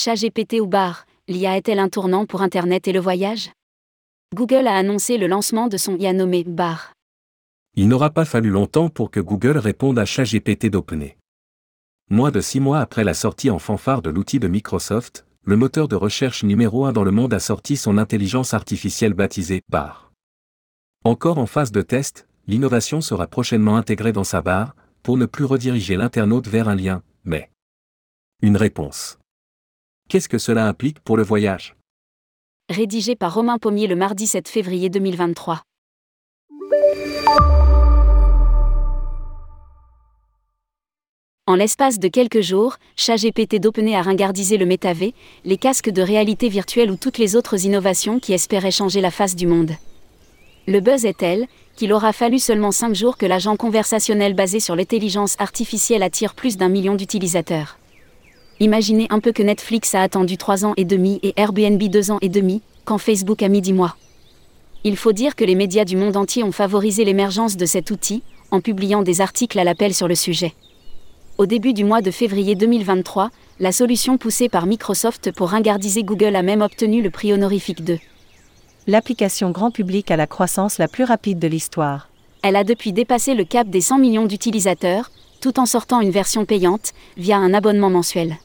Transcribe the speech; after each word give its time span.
ChatGPT 0.00 0.60
ou 0.60 0.68
Bar, 0.68 1.06
l'IA 1.26 1.56
est-elle 1.56 1.80
un 1.80 1.88
tournant 1.88 2.24
pour 2.24 2.42
Internet 2.42 2.86
et 2.86 2.92
le 2.92 3.00
voyage? 3.00 3.50
Google 4.32 4.68
a 4.68 4.76
annoncé 4.76 5.18
le 5.18 5.26
lancement 5.26 5.66
de 5.66 5.76
son 5.76 5.96
IA 5.96 6.12
nommé 6.12 6.44
Bar. 6.44 6.92
Il 7.74 7.88
n'aura 7.88 8.10
pas 8.10 8.24
fallu 8.24 8.48
longtemps 8.48 8.90
pour 8.90 9.10
que 9.10 9.18
Google 9.18 9.58
réponde 9.58 9.98
à 9.98 10.04
ChatGPT 10.04 10.66
d'OpenAI. 10.66 11.16
Moins 12.10 12.30
de 12.30 12.40
six 12.40 12.60
mois 12.60 12.78
après 12.78 13.02
la 13.02 13.12
sortie 13.12 13.50
en 13.50 13.58
fanfare 13.58 14.00
de 14.00 14.10
l'outil 14.10 14.38
de 14.38 14.46
Microsoft, 14.46 15.26
le 15.44 15.56
moteur 15.56 15.88
de 15.88 15.96
recherche 15.96 16.44
numéro 16.44 16.84
un 16.84 16.92
dans 16.92 17.02
le 17.02 17.10
monde 17.10 17.34
a 17.34 17.40
sorti 17.40 17.76
son 17.76 17.98
intelligence 17.98 18.54
artificielle 18.54 19.14
baptisée 19.14 19.62
Bar. 19.68 20.12
Encore 21.04 21.38
en 21.38 21.46
phase 21.46 21.72
de 21.72 21.82
test, 21.82 22.28
l'innovation 22.46 23.00
sera 23.00 23.26
prochainement 23.26 23.76
intégrée 23.76 24.12
dans 24.12 24.22
sa 24.22 24.42
barre, 24.42 24.76
pour 25.02 25.16
ne 25.16 25.26
plus 25.26 25.44
rediriger 25.44 25.96
l'internaute 25.96 26.46
vers 26.46 26.68
un 26.68 26.76
lien, 26.76 27.02
mais 27.24 27.50
une 28.42 28.56
réponse. 28.56 29.18
Qu'est-ce 30.08 30.30
que 30.30 30.38
cela 30.38 30.66
implique 30.66 31.00
pour 31.00 31.18
le 31.18 31.22
voyage? 31.22 31.76
Rédigé 32.70 33.14
par 33.14 33.34
Romain 33.34 33.58
Pommier 33.58 33.86
le 33.86 33.94
mardi 33.94 34.26
7 34.26 34.48
février 34.48 34.88
2023. 34.88 35.60
En 41.46 41.54
l'espace 41.56 41.98
de 41.98 42.08
quelques 42.08 42.40
jours, 42.40 42.76
ChatGPT 42.96 43.60
d'OpenAI 43.60 43.96
a 43.96 44.02
ringardisé 44.02 44.56
le 44.56 44.64
métavé, 44.64 45.12
les 45.44 45.58
casques 45.58 45.90
de 45.90 46.00
réalité 46.00 46.48
virtuelle 46.48 46.90
ou 46.90 46.96
toutes 46.96 47.18
les 47.18 47.36
autres 47.36 47.66
innovations 47.66 48.18
qui 48.18 48.32
espéraient 48.32 48.70
changer 48.70 49.02
la 49.02 49.10
face 49.10 49.36
du 49.36 49.46
monde. 49.46 49.72
Le 50.66 50.80
buzz 50.80 51.04
est 51.04 51.18
tel 51.18 51.46
qu'il 51.76 51.92
aura 51.92 52.14
fallu 52.14 52.38
seulement 52.38 52.72
5 52.72 52.94
jours 52.94 53.18
que 53.18 53.26
l'agent 53.26 53.56
conversationnel 53.56 54.32
basé 54.32 54.58
sur 54.58 54.74
l'intelligence 54.74 55.36
artificielle 55.38 56.02
attire 56.02 56.34
plus 56.34 56.56
d'un 56.56 56.70
million 56.70 56.94
d'utilisateurs. 56.94 57.78
Imaginez 58.60 59.06
un 59.10 59.20
peu 59.20 59.30
que 59.30 59.42
Netflix 59.42 59.94
a 59.94 60.02
attendu 60.02 60.36
3 60.36 60.64
ans 60.64 60.74
et 60.76 60.84
demi 60.84 61.20
et 61.22 61.32
Airbnb 61.36 61.80
2 61.80 62.10
ans 62.10 62.18
et 62.22 62.28
demi, 62.28 62.60
quand 62.84 62.98
Facebook 62.98 63.40
a 63.42 63.48
mis 63.48 63.60
10 63.60 63.72
mois. 63.72 63.96
Il 64.82 64.96
faut 64.96 65.12
dire 65.12 65.36
que 65.36 65.44
les 65.44 65.54
médias 65.54 65.84
du 65.84 65.96
monde 65.96 66.16
entier 66.16 66.42
ont 66.42 66.50
favorisé 66.50 67.04
l'émergence 67.04 67.56
de 67.56 67.66
cet 67.66 67.92
outil, 67.92 68.22
en 68.50 68.60
publiant 68.60 69.02
des 69.02 69.20
articles 69.20 69.58
à 69.60 69.64
l'appel 69.64 69.94
sur 69.94 70.08
le 70.08 70.16
sujet. 70.16 70.54
Au 71.36 71.46
début 71.46 71.72
du 71.72 71.84
mois 71.84 72.00
de 72.00 72.10
février 72.10 72.56
2023, 72.56 73.30
la 73.60 73.70
solution 73.70 74.18
poussée 74.18 74.48
par 74.48 74.66
Microsoft 74.66 75.30
pour 75.30 75.50
ringardiser 75.50 76.02
Google 76.02 76.34
a 76.34 76.42
même 76.42 76.62
obtenu 76.62 77.00
le 77.00 77.10
prix 77.10 77.32
honorifique 77.32 77.84
de 77.84 77.98
l'application 78.88 79.50
grand 79.50 79.70
public 79.70 80.10
à 80.10 80.16
la 80.16 80.26
croissance 80.26 80.78
la 80.78 80.88
plus 80.88 81.04
rapide 81.04 81.38
de 81.38 81.46
l'histoire. 81.46 82.08
Elle 82.42 82.56
a 82.56 82.64
depuis 82.64 82.92
dépassé 82.92 83.34
le 83.34 83.44
cap 83.44 83.68
des 83.68 83.82
100 83.82 83.98
millions 83.98 84.26
d'utilisateurs, 84.26 85.12
tout 85.40 85.60
en 85.60 85.66
sortant 85.66 86.00
une 86.00 86.10
version 86.10 86.44
payante, 86.44 86.92
via 87.16 87.36
un 87.36 87.54
abonnement 87.54 87.90
mensuel. 87.90 88.36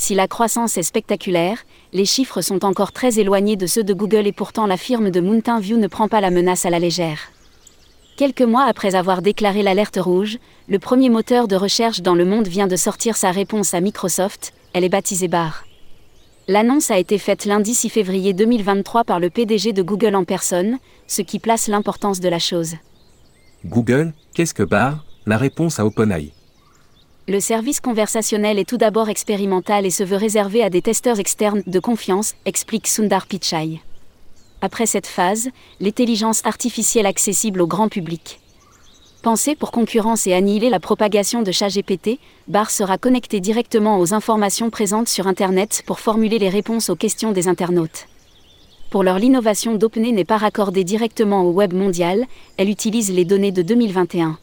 Si 0.00 0.14
la 0.14 0.28
croissance 0.28 0.78
est 0.78 0.82
spectaculaire, 0.82 1.58
les 1.92 2.06
chiffres 2.06 2.40
sont 2.40 2.64
encore 2.64 2.90
très 2.90 3.18
éloignés 3.18 3.56
de 3.56 3.66
ceux 3.66 3.84
de 3.84 3.92
Google 3.92 4.26
et 4.26 4.32
pourtant 4.32 4.66
la 4.66 4.78
firme 4.78 5.10
de 5.10 5.20
Mountain 5.20 5.60
View 5.60 5.76
ne 5.76 5.88
prend 5.88 6.08
pas 6.08 6.22
la 6.22 6.30
menace 6.30 6.64
à 6.64 6.70
la 6.70 6.78
légère. 6.78 7.18
Quelques 8.16 8.40
mois 8.40 8.64
après 8.64 8.94
avoir 8.94 9.20
déclaré 9.20 9.62
l'alerte 9.62 9.98
rouge, 10.00 10.38
le 10.70 10.78
premier 10.78 11.10
moteur 11.10 11.48
de 11.48 11.54
recherche 11.54 12.00
dans 12.00 12.14
le 12.14 12.24
monde 12.24 12.48
vient 12.48 12.66
de 12.66 12.76
sortir 12.76 13.14
sa 13.14 13.30
réponse 13.30 13.74
à 13.74 13.82
Microsoft, 13.82 14.54
elle 14.72 14.84
est 14.84 14.88
baptisée 14.88 15.28
BAR. 15.28 15.66
L'annonce 16.48 16.90
a 16.90 16.98
été 16.98 17.18
faite 17.18 17.44
lundi 17.44 17.74
6 17.74 17.90
février 17.90 18.32
2023 18.32 19.04
par 19.04 19.20
le 19.20 19.28
PDG 19.28 19.74
de 19.74 19.82
Google 19.82 20.16
en 20.16 20.24
personne, 20.24 20.78
ce 21.08 21.20
qui 21.20 21.38
place 21.38 21.68
l'importance 21.68 22.20
de 22.20 22.28
la 22.30 22.38
chose. 22.38 22.76
Google, 23.66 24.14
qu'est-ce 24.32 24.54
que 24.54 24.62
BAR? 24.62 25.04
La 25.26 25.36
réponse 25.36 25.78
à 25.78 25.84
OpenAI. 25.84 26.32
Le 27.30 27.38
service 27.38 27.78
conversationnel 27.78 28.58
est 28.58 28.68
tout 28.68 28.76
d'abord 28.76 29.08
expérimental 29.08 29.86
et 29.86 29.90
se 29.90 30.02
veut 30.02 30.16
réservé 30.16 30.64
à 30.64 30.68
des 30.68 30.82
testeurs 30.82 31.20
externes 31.20 31.62
de 31.64 31.78
confiance, 31.78 32.34
explique 32.44 32.88
Sundar 32.88 33.28
Pichai 33.28 33.80
après 34.62 34.84
cette 34.84 35.06
phase, 35.06 35.48
l'intelligence 35.80 36.44
artificielle 36.44 37.06
accessible 37.06 37.62
au 37.62 37.68
grand 37.68 37.88
public. 37.88 38.40
Pensée 39.22 39.54
pour 39.54 39.70
concurrence 39.70 40.26
et 40.26 40.34
annihiler 40.34 40.70
la 40.70 40.80
propagation 40.80 41.42
de 41.42 41.52
ChatGPT, 41.52 42.18
BAR 42.48 42.70
sera 42.70 42.98
connecté 42.98 43.38
directement 43.38 44.00
aux 44.00 44.12
informations 44.12 44.68
présentes 44.68 45.08
sur 45.08 45.28
Internet 45.28 45.82
pour 45.86 46.00
formuler 46.00 46.40
les 46.40 46.48
réponses 46.48 46.90
aux 46.90 46.96
questions 46.96 47.30
des 47.30 47.46
internautes. 47.46 48.08
Pour 48.90 49.04
leur 49.04 49.20
l'innovation 49.20 49.76
d'OpenAI 49.76 50.12
n'est 50.12 50.24
pas 50.24 50.36
raccordée 50.36 50.82
directement 50.82 51.44
au 51.44 51.52
web 51.52 51.72
mondial, 51.74 52.26
elle 52.56 52.68
utilise 52.68 53.12
les 53.12 53.24
données 53.24 53.52
de 53.52 53.62
2021. 53.62 54.36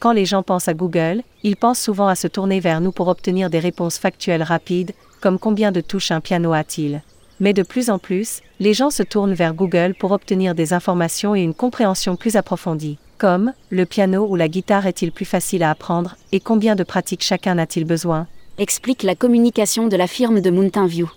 Quand 0.00 0.12
les 0.12 0.24
gens 0.24 0.42
pensent 0.42 0.68
à 0.68 0.74
Google, 0.74 1.22
ils 1.42 1.56
pensent 1.56 1.80
souvent 1.80 2.08
à 2.08 2.14
se 2.14 2.28
tourner 2.28 2.60
vers 2.60 2.80
nous 2.80 2.92
pour 2.92 3.08
obtenir 3.08 3.50
des 3.50 3.58
réponses 3.58 3.98
factuelles 3.98 4.42
rapides, 4.42 4.92
comme 5.20 5.38
combien 5.38 5.72
de 5.72 5.80
touches 5.80 6.12
un 6.12 6.20
piano 6.20 6.52
a-t-il 6.52 7.02
mais 7.40 7.52
de 7.52 7.62
plus 7.62 7.90
en 7.90 7.98
plus, 7.98 8.40
les 8.58 8.74
gens 8.74 8.90
se 8.90 9.02
tournent 9.02 9.34
vers 9.34 9.54
Google 9.54 9.94
pour 9.98 10.10
obtenir 10.10 10.54
des 10.54 10.72
informations 10.72 11.34
et 11.34 11.42
une 11.42 11.54
compréhension 11.54 12.16
plus 12.16 12.36
approfondie, 12.36 12.98
comme 13.16 13.52
le 13.70 13.86
piano 13.86 14.26
ou 14.26 14.36
la 14.36 14.48
guitare 14.48 14.86
est-il 14.86 15.12
plus 15.12 15.24
facile 15.24 15.62
à 15.62 15.70
apprendre 15.70 16.16
et 16.32 16.40
combien 16.40 16.74
de 16.74 16.82
pratiques 16.82 17.22
chacun 17.22 17.58
a-t-il 17.58 17.84
besoin? 17.84 18.26
Explique 18.58 19.04
la 19.04 19.14
communication 19.14 19.86
de 19.86 19.96
la 19.96 20.08
firme 20.08 20.40
de 20.40 20.50
Mountain 20.50 20.86
View. 20.86 21.08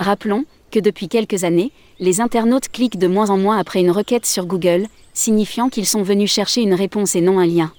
Rappelons 0.00 0.44
que 0.72 0.80
depuis 0.80 1.08
quelques 1.08 1.44
années, 1.44 1.70
les 2.00 2.20
internautes 2.20 2.68
cliquent 2.68 2.98
de 2.98 3.06
moins 3.06 3.30
en 3.30 3.38
moins 3.38 3.58
après 3.58 3.80
une 3.80 3.92
requête 3.92 4.26
sur 4.26 4.46
Google, 4.46 4.86
signifiant 5.14 5.68
qu'ils 5.68 5.86
sont 5.86 6.02
venus 6.02 6.32
chercher 6.32 6.62
une 6.62 6.74
réponse 6.74 7.14
et 7.14 7.20
non 7.20 7.38
un 7.38 7.46
lien. 7.46 7.72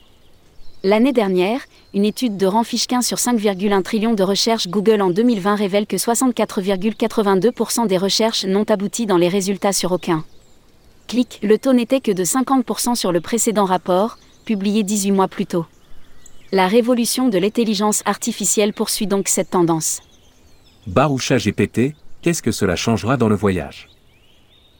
L'année 0.84 1.12
dernière, 1.12 1.59
une 1.94 2.06
étude 2.06 2.38
de 2.38 2.45
Ranfishkin 2.45 3.01
sur 3.01 3.17
5,1 3.17 3.81
trillions 3.81 4.13
de 4.13 4.23
recherches 4.23 4.69
Google 4.69 5.01
en 5.01 5.09
2020 5.09 5.56
révèle 5.56 5.85
que 5.85 5.97
64,82% 5.97 7.85
des 7.85 7.97
recherches 7.97 8.45
n'ont 8.45 8.63
abouti 8.63 9.06
dans 9.06 9.17
les 9.17 9.28
résultats 9.28 9.73
sur 9.73 9.91
aucun. 9.91 10.23
Clic, 11.09 11.40
le 11.44 11.57
taux 11.57 11.73
n'était 11.73 12.00
que 12.00 12.12
de 12.12 12.23
50% 12.23 12.95
sur 12.95 13.12
le 13.12 13.19
précédent 13.19 13.66
rapport, 13.66 14.19
publié 14.45 14.84
18 14.84 15.12
mois 15.12 15.28
plus 15.28 15.45
tôt. 15.45 15.66
La 16.53 16.67
révolution 16.67 17.28
de 17.28 17.38
l'intelligence 17.38 18.01
artificielle 18.06 18.72
poursuit 18.72 19.06
donc 19.06 19.28
cette 19.28 19.50
tendance. 19.50 20.00
Baroucha 20.88 21.40
GPT, 21.40 21.94
qu'est-ce 22.22 22.41
que 22.41 22.53
cela 22.53 22.78
changera 22.78 23.17
dans 23.17 23.28
le 23.28 23.35
voyage? 23.35 23.90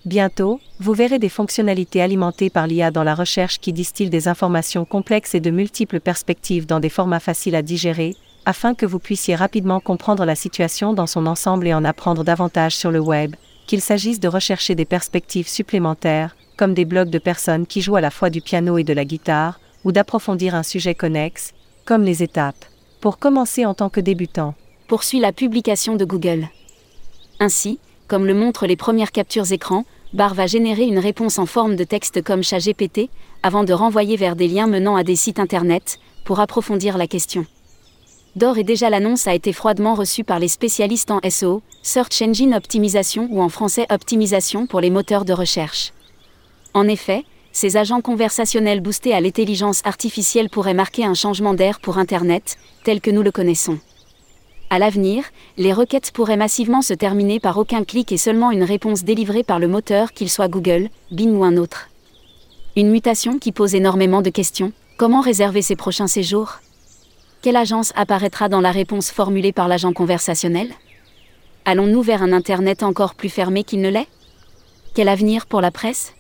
Bientôt, 0.06 0.62
vous 0.80 0.94
verrez 0.94 1.20
des 1.20 1.30
fonctionnalités 1.30 2.02
alimentées 2.02 2.50
par 2.50 2.68
l'IA 2.68 2.90
dans 2.90 3.04
la 3.04 3.16
recherche 3.16 3.60
qui 3.60 3.74
distillent 3.74 4.10
des 4.10 4.30
informations 4.30 4.86
complexes 4.86 5.36
et 5.36 5.42
de 5.42 5.52
multiples 5.52 6.00
perspectives 6.00 6.66
dans 6.66 6.80
des 6.80 6.90
formats 6.90 7.20
faciles 7.20 7.56
à 7.56 7.62
digérer, 7.62 8.16
afin 8.46 8.74
que 8.74 8.86
vous 8.86 9.00
puissiez 9.00 9.36
rapidement 9.36 9.82
comprendre 9.82 10.24
la 10.24 10.36
situation 10.36 10.94
dans 10.94 11.08
son 11.08 11.26
ensemble 11.26 11.68
et 11.68 11.74
en 11.74 11.84
apprendre 11.84 12.24
davantage 12.24 12.76
sur 12.76 12.92
le 12.92 13.00
web, 13.00 13.36
qu'il 13.68 13.82
s'agisse 13.82 14.22
de 14.22 14.30
rechercher 14.30 14.74
des 14.74 14.86
perspectives 14.86 15.50
supplémentaires, 15.50 16.36
comme 16.56 16.74
des 16.74 16.86
blogs 16.86 17.10
de 17.10 17.20
personnes 17.20 17.68
qui 17.68 17.82
jouent 17.82 17.98
à 17.98 18.02
la 18.02 18.10
fois 18.10 18.30
du 18.30 18.42
piano 18.42 18.78
et 18.78 18.84
de 18.86 18.94
la 18.94 19.06
guitare, 19.06 19.60
ou 19.84 19.92
d'approfondir 19.92 20.56
un 20.56 20.64
sujet 20.64 20.96
connexe, 20.96 21.54
comme 21.86 22.04
les 22.04 22.24
étapes, 22.24 22.66
pour 23.02 23.18
commencer 23.20 23.66
en 23.66 23.74
tant 23.74 23.90
que 23.90 24.02
débutant. 24.02 24.56
Poursuit 24.88 25.20
la 25.20 25.34
publication 25.34 25.96
de 25.96 26.06
Google. 26.06 26.48
Ainsi, 27.40 27.80
comme 28.10 28.26
le 28.26 28.34
montrent 28.34 28.66
les 28.66 28.76
premières 28.76 29.12
captures 29.12 29.52
écran, 29.54 29.86
Bar 30.14 30.34
va 30.34 30.48
générer 30.48 30.84
une 30.84 30.98
réponse 30.98 31.38
en 31.38 31.46
forme 31.46 31.76
de 31.76 31.84
texte 31.84 32.24
comme 32.24 32.44
ChatGPT, 32.44 33.10
avant 33.44 33.64
de 33.64 33.72
renvoyer 33.72 34.18
vers 34.18 34.36
des 34.36 34.48
liens 34.48 34.66
menant 34.66 34.96
à 34.96 35.04
des 35.04 35.16
sites 35.16 35.40
internet, 35.40 36.00
pour 36.26 36.40
approfondir 36.40 36.98
la 36.98 37.06
question. 37.06 37.46
D'or 38.36 38.58
et 38.58 38.64
déjà 38.64 38.90
l'annonce 38.90 39.28
a 39.28 39.36
été 39.36 39.54
froidement 39.54 39.94
reçue 39.94 40.24
par 40.24 40.40
les 40.40 40.48
spécialistes 40.48 41.12
en 41.12 41.20
SEO, 41.30 41.62
Search 41.84 42.22
Engine 42.24 42.56
Optimisation 42.56 43.28
ou 43.32 43.42
en 43.42 43.50
français 43.50 43.86
Optimisation 43.92 44.66
pour 44.66 44.82
les 44.82 44.90
moteurs 44.90 45.26
de 45.26 45.34
recherche. 45.34 45.94
En 46.74 46.88
effet, 46.88 47.26
ces 47.52 47.78
agents 47.78 48.02
conversationnels 48.02 48.82
boostés 48.82 49.14
à 49.14 49.22
l'intelligence 49.22 49.82
artificielle 49.86 50.50
pourraient 50.50 50.74
marquer 50.74 51.06
un 51.06 51.14
changement 51.14 51.54
d'air 51.54 51.80
pour 51.80 52.00
Internet, 52.00 52.58
tel 52.84 53.02
que 53.02 53.12
nous 53.12 53.22
le 53.22 53.32
connaissons. 53.32 53.78
À 54.72 54.78
l'avenir, 54.78 55.24
les 55.58 55.74
requêtes 55.74 56.12
pourraient 56.12 56.38
massivement 56.38 56.84
se 56.84 56.94
terminer 56.94 57.40
par 57.40 57.58
aucun 57.58 57.84
clic 57.84 58.12
et 58.12 58.18
seulement 58.18 58.52
une 58.52 58.62
réponse 58.62 59.04
délivrée 59.04 59.42
par 59.42 59.58
le 59.58 59.68
moteur, 59.68 60.14
qu'il 60.14 60.30
soit 60.30 60.48
Google, 60.48 60.90
Bing 61.10 61.36
ou 61.36 61.44
un 61.44 61.58
autre. 61.58 61.90
Une 62.76 62.92
mutation 62.92 63.40
qui 63.40 63.52
pose 63.52 63.74
énormément 63.74 64.22
de 64.22 64.30
questions. 64.30 64.72
Comment 64.98 65.22
réserver 65.22 65.64
ses 65.64 65.76
prochains 65.76 66.06
séjours? 66.06 66.60
Quelle 67.42 67.56
agence 67.56 67.94
apparaîtra 67.96 68.48
dans 68.48 68.62
la 68.62 68.70
réponse 68.70 69.10
formulée 69.10 69.52
par 69.52 69.68
l'agent 69.68 69.92
conversationnel? 69.92 70.70
Allons-nous 71.66 72.04
vers 72.04 72.22
un 72.22 72.32
Internet 72.32 72.84
encore 72.84 73.16
plus 73.16 73.30
fermé 73.30 73.64
qu'il 73.64 73.82
ne 73.82 73.90
l'est? 73.90 74.08
Quel 74.94 75.10
avenir 75.10 75.48
pour 75.48 75.62
la 75.62 75.72
presse? 75.72 76.14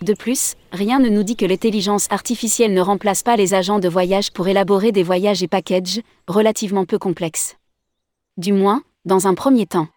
De 0.00 0.14
plus, 0.14 0.54
rien 0.72 0.98
ne 0.98 1.10
nous 1.10 1.24
dit 1.24 1.36
que 1.36 1.44
l'intelligence 1.44 2.06
artificielle 2.08 2.72
ne 2.72 2.80
remplace 2.80 3.22
pas 3.22 3.36
les 3.36 3.52
agents 3.52 3.80
de 3.80 3.88
voyage 3.88 4.32
pour 4.32 4.48
élaborer 4.48 4.92
des 4.92 5.02
voyages 5.02 5.42
et 5.42 5.48
packages, 5.48 6.00
relativement 6.26 6.86
peu 6.86 6.98
complexes 6.98 7.56
du 8.38 8.52
moins, 8.52 8.82
dans 9.06 9.26
un 9.26 9.34
premier 9.34 9.64
temps. 9.64 9.88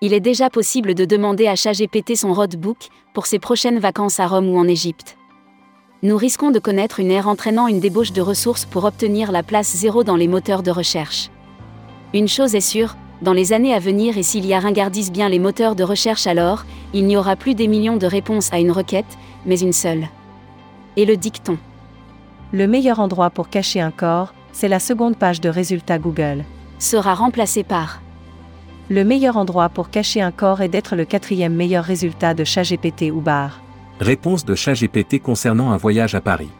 Il 0.00 0.12
est 0.12 0.20
déjà 0.20 0.50
possible 0.50 0.94
de 0.94 1.04
demander 1.04 1.46
à 1.46 1.54
ChatGPT 1.54 2.16
son 2.16 2.32
roadbook 2.32 2.88
pour 3.14 3.26
ses 3.26 3.38
prochaines 3.38 3.78
vacances 3.78 4.18
à 4.18 4.26
Rome 4.26 4.48
ou 4.48 4.58
en 4.58 4.66
Égypte. 4.66 5.16
Nous 6.02 6.16
risquons 6.16 6.50
de 6.50 6.58
connaître 6.58 6.98
une 6.98 7.12
ère 7.12 7.28
entraînant 7.28 7.68
une 7.68 7.78
débauche 7.78 8.10
de 8.10 8.20
ressources 8.20 8.64
pour 8.64 8.84
obtenir 8.84 9.30
la 9.30 9.44
place 9.44 9.76
zéro 9.76 10.02
dans 10.02 10.16
les 10.16 10.26
moteurs 10.26 10.64
de 10.64 10.72
recherche. 10.72 11.30
Une 12.12 12.28
chose 12.28 12.54
est 12.54 12.60
sûre, 12.60 12.96
Dans 13.22 13.32
les 13.32 13.52
années 13.52 13.72
à 13.72 13.78
venir 13.78 14.18
et 14.18 14.24
s'il 14.24 14.44
y 14.44 14.52
a 14.52 14.58
ringardise 14.58 15.12
bien 15.12 15.28
les 15.28 15.38
moteurs 15.38 15.76
de 15.76 15.84
recherche 15.84 16.26
alors, 16.26 16.64
il 16.92 17.06
n'y 17.06 17.16
aura 17.16 17.36
plus 17.36 17.54
des 17.54 17.68
millions 17.68 17.96
de 17.96 18.06
réponses 18.08 18.52
à 18.52 18.58
une 18.58 18.72
requête, 18.72 19.16
mais 19.46 19.60
une 19.60 19.72
seule. 19.72 20.08
Et 20.96 21.04
le 21.06 21.16
dicton. 21.16 21.56
Le 22.50 22.66
meilleur 22.66 22.98
endroit 22.98 23.30
pour 23.30 23.48
cacher 23.48 23.80
un 23.80 23.92
corps, 23.92 24.34
c'est 24.50 24.66
la 24.66 24.80
seconde 24.80 25.16
page 25.16 25.40
de 25.40 25.48
résultats 25.48 26.00
Google. 26.00 26.44
Sera 26.82 27.14
remplacé 27.14 27.62
par. 27.62 28.02
Le 28.90 29.04
meilleur 29.04 29.36
endroit 29.36 29.68
pour 29.68 29.88
cacher 29.88 30.20
un 30.20 30.32
corps 30.32 30.62
est 30.62 30.68
d'être 30.68 30.96
le 30.96 31.04
quatrième 31.04 31.54
meilleur 31.54 31.84
résultat 31.84 32.34
de 32.34 32.42
ChatGPT 32.42 33.12
ou 33.12 33.20
BAR. 33.20 33.60
Réponse 34.00 34.44
de 34.44 34.56
ChatGPT 34.56 35.22
concernant 35.22 35.70
un 35.70 35.76
voyage 35.76 36.16
à 36.16 36.20
Paris. 36.20 36.50